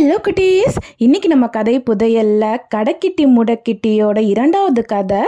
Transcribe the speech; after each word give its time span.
Hello 0.00 0.18
குட்டீஸ் 0.24 0.76
இன்னைக்கு 0.96 1.28
நம்ம 1.28 1.46
கதை 1.46 1.80
புதையல்ல 1.80 2.58
கடைக்கிட்டி 2.74 3.22
முடக்கிட்டியோட 3.22 4.26
இரண்டாவது 4.26 4.84
கதை 4.84 5.18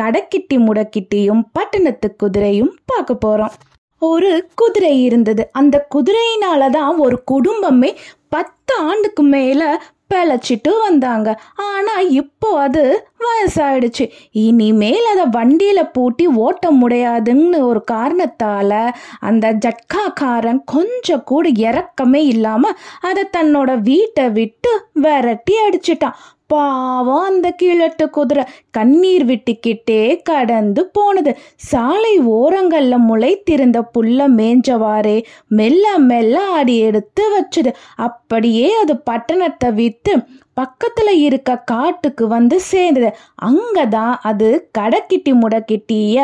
கடைக்கிட்டி 0.00 0.54
முடக்கிட்டியும் 0.54 1.42
பட்டணத்து 1.52 2.16
குதிரையும் 2.22 2.72
பார்க்க 2.86 3.18
போறோம். 3.26 3.50
ஒரு 3.98 4.48
குதிரை 4.54 5.02
இருந்தது. 5.02 5.48
அந்த 5.52 5.86
குதிரையினால 5.94 6.70
தான் 6.70 6.98
ஒரு 6.98 7.24
குடும்பமே 7.24 7.96
பத்து 8.28 8.74
ஆண்டுக்கு 8.74 9.22
மேல 9.22 9.62
பிழைச்சிட்டு 10.14 10.70
வந்தாங்க. 10.82 11.28
ஆனா 11.54 11.94
இப்போ 12.00 12.60
அது 12.60 12.82
வயசாயிடுச்சு. 13.24 14.04
இனிமேல் 14.30 15.06
அதை 15.12 15.24
வண்டியில 15.36 15.80
பூட்டி 15.92 16.26
ஓட்ட 16.26 16.70
முடியாதுன்னு 16.70 17.66
ஒரு 17.66 17.84
காரணத்தால 17.92 18.90
அந்த 19.20 19.52
ஜட்காக்காரன் 19.66 20.60
கொஞ்சம் 20.64 21.24
கூட 21.24 21.48
இறக்கமே 21.48 22.22
இல்லாம 22.26 22.72
அதை 23.00 23.24
தன்னோட 23.36 23.80
வீட்டை 23.80 24.26
விட்டு 24.30 24.72
விரட்டி 24.92 25.56
அடிச்சிட்டான். 25.66 26.18
பாவம் 26.48 27.24
அந்த 27.24 27.50
கிழட்டு 27.50 28.10
குதிரை. 28.10 28.44
கண்ணீர் 28.70 29.24
விட்டுக்கிட்டே 29.26 30.22
கடந்து 30.22 30.82
போனது. 30.86 31.32
சாலை 31.56 32.20
ஓரங்கள்ல 32.20 32.96
முளைத்திருந்த 33.08 33.78
புல்ல 33.92 34.28
மேஞ்சவாறே 34.28 35.16
மெல்ல 35.48 35.98
மெல்ல 35.98 36.40
அடி 36.40 36.78
எடுத்து 36.78 37.24
வச்சுது. 37.34 37.72
அப்படியே 37.96 38.72
அது 38.74 38.94
பட்டணத்தை 39.10 39.72
வித்து 39.72 40.14
பக்கத்துல 40.56 41.10
இருக்க 41.10 41.56
காட்டுக்கு 41.58 42.24
வந்து 42.28 42.60
சேர்ந்தது. 42.60 43.10
அங்கதான் 43.44 44.14
அது 44.22 44.48
கடைக்கிட்டி 44.78 45.32
முடக்கிட்டிய 45.34 46.16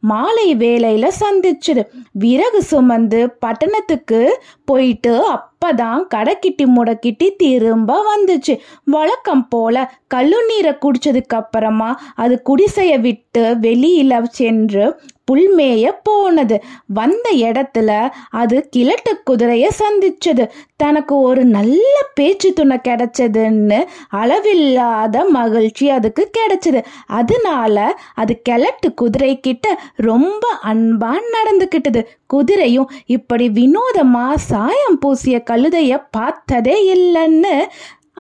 மாலை 0.00 0.56
வேலையில 0.56 1.10
சந்திச்சுது. 1.20 1.82
விறகு 2.12 2.62
சுமந்து 2.62 3.20
பட்டணத்துக்கு 3.38 4.20
போயிட்டு 4.64 5.14
அப்பதான் 5.58 6.02
கடைக்கிட்டி 6.14 6.64
முடக்கிட்டி 6.76 7.28
திரும்ப 7.36 7.98
வந்துச்சு. 8.08 8.58
வழக்கம் 8.84 9.48
போல 9.48 9.92
கல்லுநீரை 10.14 10.72
குடிச்சதுக்கு 10.82 11.36
அப்புறமா 11.42 12.00
அது 12.14 12.42
குடிசைய 12.44 13.00
விட்டு 13.00 13.44
வெளியில 13.60 14.22
சென்று 14.22 15.00
புல்மேய 15.30 15.86
போனது. 16.02 16.56
வந்த 16.86 17.30
இடத்துல 17.36 18.08
அது 18.30 18.68
கிழட்டு 18.68 19.22
குதிரைய 19.30 19.66
சந்திச்சது. 19.80 20.44
தனக்கு 20.76 21.20
ஒரு 21.20 21.44
நல்ல 21.44 21.94
பேச்சு 22.14 22.52
துணை 22.52 22.78
கிடைச்சதுன்னு 22.88 23.80
அளவில்லாத 24.08 25.24
மகிழ்ச்சி 25.24 25.90
அதுக்கு 25.90 26.30
கிடைச்சது. 26.38 26.84
அதனால 27.06 27.98
அது 28.14 28.42
கிழட்டு 28.42 28.94
குதிரை 28.94 29.40
கிட்ட 29.40 29.80
ரொம்ப 29.96 30.46
அன்பா 30.64 31.12
நடந்துக்கிட்டது 31.36 32.02
குதிரையும் 32.34 32.88
இப்படி 33.06 33.48
வினோதமா 33.48 34.34
சாயம் 34.34 34.98
பூசிய 34.98 35.36
கழுதைய 35.50 36.06
பார்த்ததே 36.10 36.76
இல்லைன்னு 36.94 37.56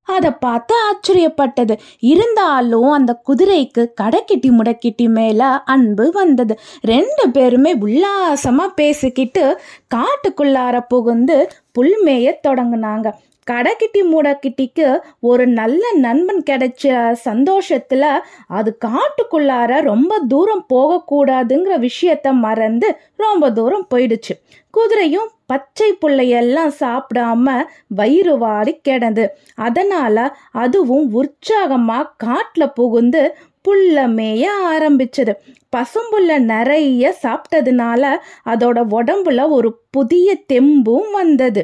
அதை 0.07 0.31
பார்த்து 0.31 0.75
ஆச்சரியப்பட்டது. 0.91 1.79
இருந்தாலும் 1.99 2.91
அந்த 2.91 3.21
குதிரைக்கு 3.29 3.87
கடைக்கிட்டி 4.01 4.51
முடக்கிட்டி 4.51 5.09
மேல 5.09 5.45
அன்பு 5.65 6.11
வந்தது. 6.13 6.59
ரெண்டு 6.81 7.31
பேருமே 7.33 7.79
உல்லாசமா 7.79 8.67
பேசிக்கிட்டு 8.75 9.61
காட்டுக்குள்ளார 9.95 10.81
புகுந்து 10.89 11.49
புல்மேய 11.79 12.33
தொடங்கினாங்க. 12.49 13.11
கடைக்கிட்டி 13.51 14.01
மூடக்கிட்டிக்கு 14.13 14.99
ஒரு 15.21 15.47
நல்ல 15.47 15.93
நண்பன் 15.97 16.43
கிடைச்ச 16.51 17.13
சந்தோஷத்தில் 17.13 18.07
அது 18.49 18.79
காட்டுக்குள்ளார 18.85 19.81
ரொம்ப 19.81 20.19
தூரம் 20.29 20.67
போகக்கூடாதுங்கிற 20.75 21.89
விஷயத்த 21.89 22.33
மறந்து 22.33 22.97
ரொம்ப 23.17 23.53
தூரம் 23.53 23.87
போயிடுச்சு. 23.95 24.35
குதிரையும் 24.75 25.29
பச்சை 25.47 25.99
புள்ளையெல்லாம் 26.01 26.71
சாப்பிடாம 26.81 27.63
வயிறு 27.89 28.39
வாடி 28.39 28.79
கிடந்து. 28.83 29.37
அதனால் 29.55 30.37
அதுவும் 30.53 31.13
உற்சாகமாக 31.13 32.13
காட்டில் 32.17 32.73
புகுந்து 32.73 33.37
புல்ல 33.69 34.07
மேய 34.17 34.47
ஆரம்பிச்சது. 34.73 35.33
பசும்புல்ல 35.77 36.39
நிறைய 36.39 37.15
சாப்பிட்டதுனால 37.23 38.03
அதோட 38.45 38.79
உடம்புல 38.91 39.49
ஒரு 39.51 39.81
புதிய 39.91 40.37
தெம்பும் 40.53 41.11
வந்தது. 41.13 41.63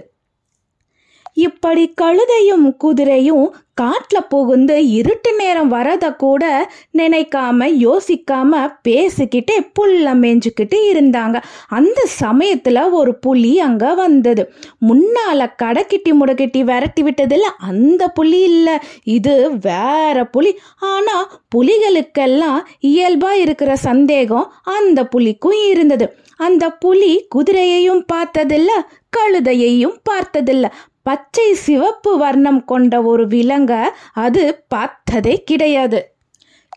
இப்படி 1.41 1.95
கழுதையும் 2.01 2.67
குதிரையும் 2.85 3.49
காட்டுல 3.81 4.19
புகுந்து 4.29 4.77
இருட்டு 4.89 5.31
நேரம் 5.37 5.69
வரத 5.69 6.13
கூட 6.15 6.43
நினைக்காம 6.99 7.69
யோசிக்காம 7.85 8.73
பேசிக்கிட்டே 8.89 9.57
புல்ல 9.73 10.15
மேய்ஞ்சுக்கிட்டு 10.23 10.79
இருந்தாங்க. 10.93 11.37
அந்த 11.69 12.09
சமயத்துல 12.21 12.91
ஒரு 12.91 13.13
புலி 13.15 13.53
அங்க 13.61 13.95
வந்தது. 13.95 14.43
முன்னால 14.89 15.47
கடைக்கிட்டி 15.63 16.11
முடக்கிட்டி 16.11 16.61
விரட்டி 16.65 17.03
விட்டதில்ல 17.03 17.47
அந்த 17.59 18.09
புலி 18.09 18.41
இல்லை. 18.41 18.77
இது 19.05 19.35
வேற 19.61 20.25
புலி. 20.25 20.53
ஆனா 20.81 21.17
புலிகளுக்கெல்லாம் 21.57 22.61
இயல்பா 22.87 23.31
இருக்கிற 23.31 23.77
சந்தேகம் 23.77 24.53
அந்த 24.63 25.09
புலிக்கும் 25.17 25.59
இருந்தது. 25.69 26.07
அந்த 26.37 26.71
புலி 26.83 27.27
குதிரையையும் 27.35 28.05
பார்த்ததில்ல 28.13 28.71
கழுதையையும் 29.17 29.97
பார்த்ததில்ல. 30.11 30.67
பச்சை 31.07 31.55
சிவப்பு 31.55 32.19
வர்ணம் 32.19 32.65
கொண்ட 32.65 33.03
ஒரு 33.03 33.27
விலங்க 33.27 33.73
அது 34.13 34.43
பார்த்ததே 34.69 35.35
கிடையாது. 35.43 36.01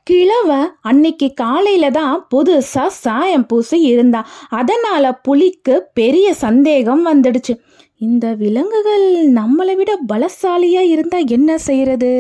கிழவ 0.03 0.49
அன்னைக்கு 0.81 1.33
காலையில 1.33 1.89
தான் 1.89 2.27
புதுசா 2.35 2.85
சாயம் 2.87 3.45
பூசி 3.45 3.81
இருந்தான் 3.81 4.29
அதனால 4.49 5.13
புலிக்கு 5.13 5.75
பெரிய 5.93 6.33
சந்தேகம் 6.33 7.03
வந்துடுச்சு. 7.07 7.53
இந்த 7.97 8.33
விலங்குகள் 8.33 9.05
நம்மளை 9.33 9.75
விட 9.75 9.91
பலசாலியா 10.09 10.81
இருந்தா 10.93 11.17
என்ன 11.17 11.57
செய்யறது? 11.57 12.11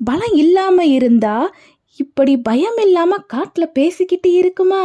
பலம் 0.00 0.34
இல்லாம 0.34 0.84
இருந்தா 0.86 1.36
இப்படி 1.98 2.36
பயம் 2.38 2.78
இல்லாம 2.82 3.16
காட்டுல 3.34 3.64
பேசிக்கிட்டு 3.72 4.32
இருக்குமா? 4.32 4.84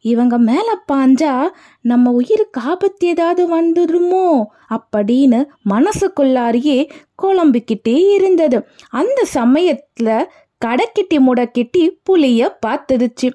இவங்க 0.00 0.38
மேல 0.38 0.68
பாஞ்சா 0.92 1.34
நம்ம 1.82 2.10
உயிருக்கு 2.10 2.60
ஆபத்து 2.60 3.06
ஏதாவது 3.06 3.42
வந்துடுமோ 3.56 4.44
அப்படின்னு 4.70 5.40
மனசுக்குள்ளாரியே 5.70 6.78
குழம்பிக்கிட்டே 7.22 7.96
இருந்தது. 8.14 8.66
அந்த 8.90 9.26
சமயத்துல 9.34 10.24
கடைக்கிட்டி 10.64 11.18
முடக்கிட்டி 11.18 11.90
புலிய 12.02 12.58
பார்த்துடுச்சு. 12.66 13.28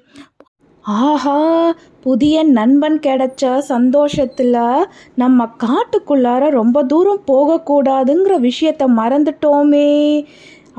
ஆஹா 0.80 1.74
புதிய 2.00 2.42
நண்பன் 2.42 2.98
கிடைச்ச 2.98 3.58
சந்தோஷத்தில் 3.58 4.54
நம்ம 5.14 5.48
காட்டுக்குள்ளார 5.58 6.50
ரொம்ப 6.50 6.84
தூரம் 6.84 7.24
போகக்கூடாதுங்கிற 7.26 8.34
விஷயத்த 8.48 8.84
மறந்துட்டோமே. 8.96 10.24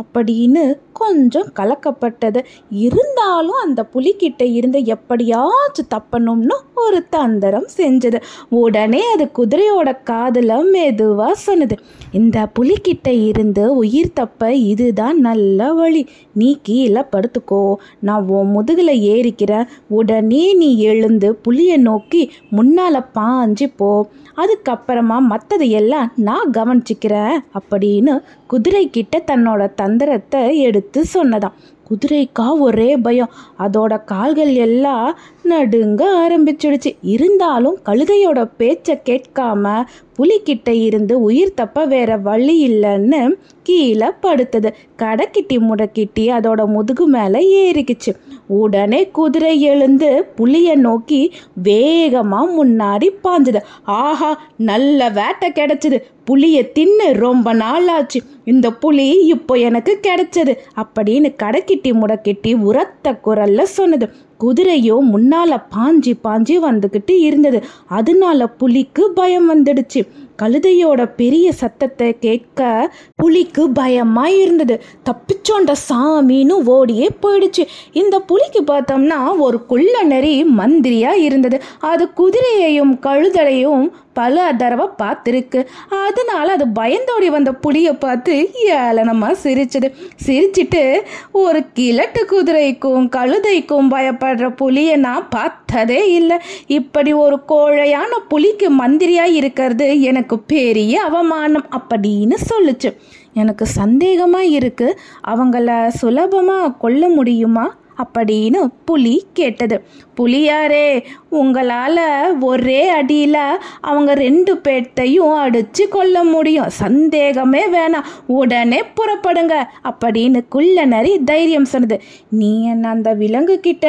அப்படின்னு 0.02 0.74
கொஞ்சம் 0.94 1.50
கலக்கப்பட்டது. 1.60 2.44
இருந்தாலும் 2.70 3.62
அந்த 3.64 3.86
புலிக்கிட்ட 3.94 4.54
இருந்து 4.54 4.86
எப்படியாச்சும் 4.86 5.88
தப்பணும்னு 5.96 6.54
ஒரு 6.76 7.06
தந்திரம் 7.10 7.68
செஞ்சது. 7.78 8.22
உடனே 8.50 9.02
அது 9.14 9.30
குதிரையோட 9.38 10.04
காதில் 10.04 10.50
மெதுவா 10.50 11.32
சொன்னது. 11.32 11.78
இந்த 12.12 12.48
புலிக்கிட்ட 12.60 13.28
இருந்து 13.28 13.76
உயிர் 13.76 14.14
தப்ப 14.14 14.54
இதுதான் 14.54 15.20
நல்ல 15.20 15.74
வழி. 15.74 16.08
நீ 16.34 16.60
கீழே 16.62 17.02
படுத்துக்கோ. 17.02 17.76
நான் 18.00 18.28
உன் 18.28 18.52
முதுகில் 18.52 19.00
ஏறிக்கிறேன். 19.00 19.68
உடனே 19.88 20.54
நீ 20.54 20.78
எழுந்து 20.78 21.36
புலியை 21.36 21.78
நோக்கி 21.78 22.32
முன்னால் 22.50 23.06
பாஞ்சு 23.16 23.74
போ. 23.76 24.08
அதுக்கப்புறமா 24.38 25.20
மற்றதையெல்லாம் 25.30 25.86
எல்லாம் 25.88 26.12
நான் 26.16 26.52
கவனிச்சுக்கிறேன் 26.52 27.38
அப்படின்னு 27.60 28.22
குதிரை 28.48 28.90
கிட்ட 28.90 29.24
தன்னோட 29.28 29.74
தந்திரத்தை 29.88 30.60
எடுத்து 30.60 31.06
சொன்னதாம். 31.14 31.58
குதிரைக்கா 31.88 32.46
ஒரே 32.60 32.98
பயம். 32.98 33.30
அதோட 33.60 34.04
கால்கள் 34.06 34.54
எல்லாம் 34.54 35.18
நடுங்க 35.52 36.02
ஆரம்பிச்சிடுச்சு. 36.24 36.92
இருந்தாலும் 37.14 37.78
கழுதையோட 37.86 38.40
பேச்சை 38.58 38.96
கேட்காம 39.10 39.84
புலிக்கிட்ட 40.18 40.70
இருந்து 40.82 41.16
உயிர் 41.22 41.58
தப்ப 41.60 41.86
வேற 41.86 42.12
வழி 42.28 42.56
இல்லைன்னு 42.68 43.20
கீழே 43.64 44.08
படுத்தது. 44.22 44.70
கடைக்கிட்டி 44.98 45.58
முடக்கிட்டி 45.70 46.26
அதோட 46.38 46.62
முதுகு 46.66 47.06
மேலே 47.08 47.42
ஏறிக்குச்சு. 47.58 48.12
உடனே 48.48 49.02
குதிரை 49.18 49.54
எழுந்து 49.62 50.10
புலியை 50.36 50.76
நோக்கி 50.76 51.22
வேகமா 51.64 52.42
முன்னாடி 52.58 53.10
பாஞ்சுது. 53.24 53.62
ஆஹா 54.02 54.32
நல்ல 54.72 55.10
வேட்டை 55.10 55.50
கிடைச்சது. 55.52 56.00
புலியை 56.26 56.64
தின்னு 56.76 57.08
ரொம்ப 57.26 57.54
நாள் 57.54 57.88
ஆச்சு 57.88 58.20
இந்த 58.46 58.68
புலி 58.82 59.08
இப்போ 59.26 59.54
எனக்கு 59.68 59.94
கிடைச்சது 60.08 60.54
அப்படின்னு 60.82 61.30
கடைக்கிட்டி 61.44 61.92
முடக்கிட்டி 62.02 62.54
உரத்த 62.70 63.16
குரல்ல 63.26 63.62
சொன்னது. 63.78 64.08
குதிரையோ 64.40 64.96
முன்னால 65.14 65.64
பாஞ்சி 65.76 66.14
பாஞ்சி 66.24 66.56
வந்துக்கிட்டு 66.60 67.12
இருந்தது. 67.20 67.64
அதனால 67.88 68.48
புலிக்கு 68.48 69.12
பயம் 69.12 69.50
வந்துடுச்சு. 69.50 70.02
கழுதையோட 70.42 71.02
பெரிய 71.16 71.52
சத்தத்தை 71.52 72.10
கேட்க 72.20 72.90
புலிக்கு 73.16 73.70
பயமா 73.70 74.28
இருந்தது 74.28 74.76
தப்பிச்சோண்ட 75.06 75.72
சாமின்னு 75.90 76.58
ஓடியே 76.76 77.08
போயிடுச்சு. 77.22 77.64
இந்த 77.92 78.16
புலிக்கு 78.20 78.62
பார்த்தோம்னா 78.64 79.20
ஒரு 79.38 79.66
குள்ள 79.66 80.04
நரி 80.04 80.34
மந்திரியா 80.60 81.14
இருந்தது. 81.28 81.60
அது 81.80 82.06
குதிரையையும் 82.18 82.94
கழுதலையும் 83.02 83.86
பல 84.14 84.54
தடவை 84.58 84.86
பார்த்துருக்கு. 85.02 85.60
அதனால 86.06 86.52
அது 86.52 86.66
பயந்தோடி 86.80 87.28
வந்த 87.36 87.52
புலியை 87.54 87.94
பார்த்து 87.94 88.36
ஏளனமா 88.68 89.30
சிரிச்சது. 89.44 89.90
சிரிச்சிட்டு 90.26 90.84
ஒரு 91.32 91.60
கிழட்டு 91.74 92.22
குதிரைக்கும் 92.26 93.10
கழுதைக்கும் 93.16 93.92
பயப்படுற 93.94 94.48
புலியை 94.56 94.96
நான் 94.96 95.28
பார்த்ததே 95.30 96.02
இல்லை. 96.14 96.38
இப்படி 96.80 97.14
ஒரு 97.14 97.38
கோழையான 97.50 98.12
புலிக்கு 98.28 98.70
மந்திரியா 98.80 99.26
இருக்கிறது 99.40 100.02
எனக்கு 100.02 100.27
பெரிய 100.36 101.04
அவமானம் 101.04 101.66
அப்படின்னு 101.72 102.36
சொல்லுச்சு. 102.50 102.98
எனக்கு 103.34 103.66
சந்தேகமாக 103.66 104.46
இருக்குது 104.46 104.98
அவங்கள 105.28 105.88
சுலபமாக 105.88 106.72
கொல்ல 106.72 107.10
முடியுமா? 107.10 107.76
அப்படின்னு 108.04 108.70
புலி 108.86 109.26
கேட்டது. 109.34 109.84
புலியாரே 110.18 111.04
உங்களால் 111.30 112.40
ஒரே 112.40 112.88
அடியில் 112.88 113.38
அவங்க 113.82 114.14
ரெண்டு 114.14 114.56
பேர்த்தையும் 114.56 115.36
அடித்து 115.36 115.88
கொள்ள 115.88 116.24
முடியும். 116.24 116.70
சந்தேகமே 116.70 117.68
வேணாம். 117.68 118.06
உடனே 118.28 118.84
புறப்படுங்க 118.96 119.64
அப்படின்னு 119.84 120.48
குள்ள 120.50 120.86
நரி 120.86 121.24
தைரியம் 121.24 121.66
சொன்னது. 121.66 122.02
நீ 122.30 122.64
என்ன 122.64 122.90
அந்த 122.90 123.14
விலங்கு 123.14 123.60
கிட்ட 123.60 123.88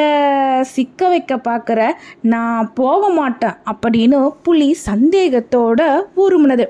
சிக்க 0.63 1.09
வைக்க 1.09 1.37
பார்க்குற 1.37 1.93
நான் 2.23 2.73
போக 2.73 3.09
மாட்டேன் 3.09 3.57
அப்படின்னு 3.73 4.31
புலி 4.43 4.77
சந்தேகத்தோட 4.87 6.01
உருமுனது. 6.17 6.67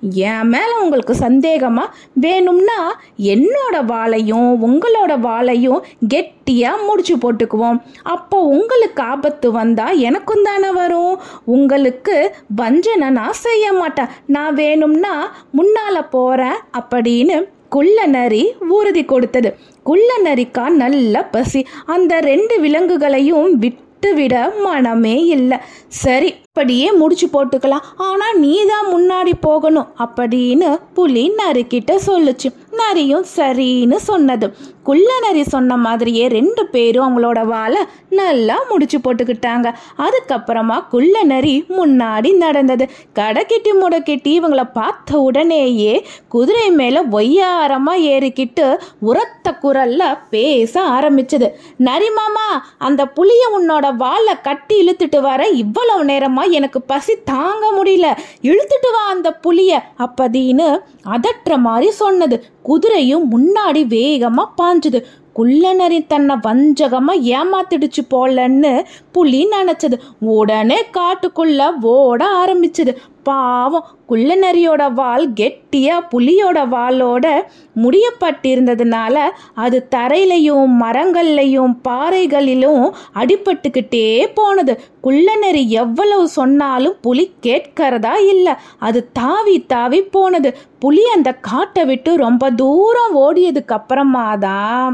என் 0.00 0.48
மேலே 0.48 0.74
உங்களுக்கு 0.80 1.14
சந்தேகமாக 1.14 1.94
வேணும்னா 2.14 3.00
என்னோட 3.22 3.84
வாழையும் 3.84 4.50
உங்களோட 4.66 5.20
வாழையும் 5.20 5.80
கெட்டியாக 6.08 6.84
முடிச்சு 6.84 7.16
போட்டுக்குவோம். 7.16 7.80
அப்போ 8.02 8.40
உங்களுக்கு 8.42 9.02
ஆபத்து 9.02 9.50
வந்தால் 9.52 9.98
எனக்கும் 9.98 10.42
தானே 10.42 10.70
வரும். 10.70 11.18
உங்களுக்கு 11.44 12.36
வஞ்சனை 12.54 13.08
நான் 13.08 13.32
செய்ய 13.32 13.72
மாட்டேன். 13.72 14.08
நான் 14.26 14.54
வேணும்னா 14.54 15.14
முன்னால் 15.50 16.08
போகிறேன் 16.08 16.58
அப்படின்னு 16.80 17.48
குள்ள 17.68 18.06
நரி 18.06 18.54
உறுதி 18.68 19.04
கொடுத்தது. 19.04 19.56
குள்ள 19.82 20.10
நரிக்கா 20.24 20.68
நல்ல 20.68 21.24
பசி. 21.24 21.66
அந்த 21.86 22.20
ரெண்டு 22.20 22.60
விலங்குகளையும் 22.60 23.58
விட்டு 23.58 23.87
விட 24.06 24.52
மனமே 24.64 25.16
இல்லை. 25.36 25.58
சரி 25.88 26.30
அப்படியே 26.48 26.92
முடிச்சு 26.92 27.26
போட்டுக்கலாம். 27.32 27.86
ஆனால் 27.96 28.38
நீ 28.38 28.54
தான் 28.64 28.86
முன்னாடி 28.94 29.32
போகணும் 29.40 29.88
அப்படின்னு 30.04 30.68
புலி 30.94 31.32
நறுக்கிட்ட 31.40 31.94
சொல்லுச்சு. 32.06 32.48
நரியும் 32.80 33.26
சரின்னு 33.36 33.98
சொன்னது. 34.08 34.46
குள்ள 34.88 35.08
நரி 35.24 35.42
சொன்ன 35.52 35.76
மாதிரியே 35.86 36.24
ரெண்டு 36.36 36.62
பேரும் 36.74 37.06
அவங்களோட 37.06 37.40
வாழை 37.52 37.80
நல்லா 38.18 38.56
முடிச்சு 38.68 38.98
போட்டுக்கிட்டாங்க. 38.98 39.68
அதுக்கப்புறமா 40.04 40.76
குள்ள 40.92 41.22
நரி 41.32 41.54
முன்னாடி 41.78 42.30
நடந்தது. 42.44 42.84
கடைக்கிட்டி 43.18 43.72
முடக்கிட்டி 43.82 44.30
இவங்கள 44.38 44.62
பார்த்த 44.78 45.20
உடனேயே 45.26 45.94
குதிரை 46.28 46.68
மேலே 46.80 47.00
ஒய்யாரமாக 47.18 48.04
ஏறிக்கிட்டு 48.14 48.66
உரத்த 49.10 49.54
குரல்ல 49.62 50.02
பேச 50.34 50.74
ஆரம்பிச்சது. 50.96 51.48
நரிமாமா 51.88 52.48
அந்த 52.88 53.02
புளிய 53.18 53.44
உன்னோட 53.58 53.86
வாழை 54.04 54.34
கட்டி 54.48 54.76
இழுத்துட்டு 54.82 55.20
வர 55.28 55.42
இவ்வளவு 55.62 56.02
நேரமா 56.12 56.44
எனக்கு 56.58 56.82
பசி 56.92 57.14
தாங்க 57.32 57.64
முடியல. 57.78 58.08
இழுத்துட்டு 58.50 58.90
வா 58.96 59.02
அந்த 59.14 59.30
புளிய 59.44 59.72
அப்படின்னு 60.06 60.68
அதட்டுற 61.14 61.54
மாதிரி 61.66 61.90
சொன்னது. 62.02 62.36
குதிரையும் 62.68 63.24
முன்னாடி 63.32 63.82
வேகமா 63.94 64.44
பாஞ்சுது. 64.62 65.00
குள்ளநரி 65.38 66.00
தன்னை 66.12 66.36
வஞ்சகமாக 66.46 67.24
ஏமாத்திடுச்சு 67.38 68.02
போலன்னு 68.14 68.72
புலி 69.12 69.42
நினச்சது. 69.56 69.96
உடனே 70.36 70.78
காட்டுக்குள்ள 70.96 71.70
ஓட 71.92 72.20
ஆரம்பிச்சது. 72.40 72.92
பாவம் 73.28 73.86
குள்ளநரியோட 74.10 74.82
வால் 74.98 75.26
கெட்டியாக 75.38 76.06
புலியோட 76.12 76.58
வாலோட 76.74 77.26
முடியப்பட்டிருந்ததுனால 77.82 79.16
அது 79.64 79.78
தரையிலையும் 79.94 80.70
மரங்கள்லையும் 80.82 81.74
பாறைகளிலும் 81.88 82.84
அடிபட்டுக்கிட்டே 83.20 84.06
போனது. 84.38 84.74
குள்ளநரி 85.00 85.62
எவ்வளவு 85.82 86.24
சொன்னாலும் 86.38 86.96
புலி 87.06 87.26
கேட்கறதா 87.46 88.14
இல்லை. 88.34 88.54
அது 88.78 89.02
தாவி 89.20 89.56
தாவி 89.74 90.00
போனது. 90.16 90.52
புலி 90.78 91.04
அந்த 91.16 91.32
காட்டை 91.50 91.84
விட்டு 91.84 92.16
ரொம்ப 92.16 92.50
தூரம் 92.62 93.14
ஓடியதுக்கு 93.26 93.76
அப்புறமா 93.80 94.26
தான் 94.46 94.88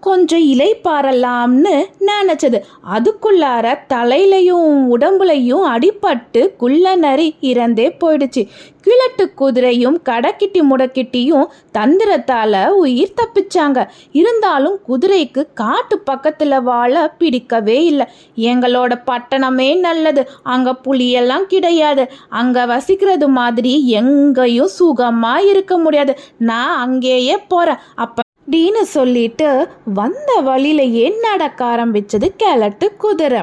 கொஞ்சம் 0.00 0.44
இலைப்பாரலாம்னு 0.52 1.74
நினச்சது. 2.08 2.58
அதுக்குள்ளார 2.94 3.74
தலையிலையும் 3.92 4.68
உடம்புலையும் 4.96 5.64
அடிபட்டு 5.74 6.42
குள்ள 6.56 6.94
நரி 6.96 7.28
இறந்தே 7.50 7.86
போயிடுச்சு. 8.02 8.42
கிழட்டு 8.84 9.24
குதிரையும் 9.40 9.96
கடக்கிட்டி 10.08 10.60
முடக்கிட்டியும் 10.70 11.50
தந்திரத்தால் 11.78 12.58
உயிர் 12.82 13.16
தப்பிச்சாங்க. 13.20 13.78
இருந்தாலும் 14.12 14.78
குதிரைக்கு 14.88 15.44
காட்டு 15.54 15.98
பக்கத்தில் 16.10 16.58
வாழ 16.70 16.94
பிடிக்கவே 17.18 17.78
இல்லை. 17.84 18.06
எங்களோட 18.50 18.92
பட்டணமே 19.10 19.68
நல்லது. 19.80 20.24
அங்கே 20.54 20.74
புலியெல்லாம் 20.86 21.46
கிடையாது. 21.54 22.06
அங்கே 22.40 22.64
வசிக்கிறது 22.72 23.28
மாதிரி 23.40 23.74
எங்கேயும் 24.00 24.74
சுகமாக 24.78 25.46
இருக்க 25.52 25.76
முடியாது. 25.78 26.14
நான் 26.50 26.74
அங்கேயே 26.86 27.38
போகிறேன் 27.52 27.84
அப்போ 27.96 28.28
அப்படின்னு 28.52 28.80
சொல்லிட்டு 28.82 29.68
வந்த 29.94 30.30
வழியிலேயே 30.40 31.16
நடக்க 31.20 31.64
ஆரம்பிச்சது 31.64 32.26
கிழட்டு 32.36 32.96
குதிரை. 32.96 33.42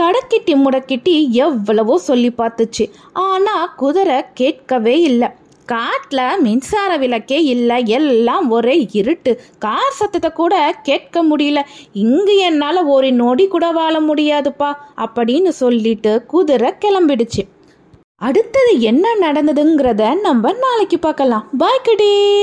கடக்கிட்டி 0.00 0.54
முடக்கிட்டி 0.64 1.14
எவ்வளவோ 1.28 1.98
சொல்லி 1.98 2.30
பார்த்துச்சு. 2.38 2.90
ஆனா 3.12 3.66
குதிரை 3.76 4.24
கேட்கவே 4.34 5.00
இல்லை. 5.00 5.28
காட்டில் 5.64 6.40
மின்சார 6.40 6.96
விளக்கே 6.96 7.42
இல்லை. 7.44 7.86
எல்லாம் 7.86 8.50
ஒரே 8.50 8.88
இருட்டு. 8.92 9.40
கார் 9.58 9.98
சத்தத்தை 10.00 10.32
கூட 10.32 10.78
கேட்க 10.82 11.24
முடியல. 11.24 11.62
இங்கு 11.92 12.36
என்னால் 12.36 12.84
ஒரு 12.84 13.12
நொடி 13.12 13.46
கூட 13.48 13.70
வாழ 13.70 14.00
முடியாதுப்பா 14.00 14.72
அப்படின்னு 15.06 15.48
சொல்லிட்டு 15.48 16.24
குதிரை 16.26 16.72
கிளம்பிடுச்சு. 16.84 17.44
அடுத்தது 18.20 18.80
என்ன 18.80 19.06
நடந்ததுங்கிறத 19.20 20.20
நம்ம 20.20 20.52
நாளைக்கு 20.52 20.98
பார்க்கலாம். 20.98 21.48
பாய் 21.58 21.84
குடீஸ் 21.84 22.38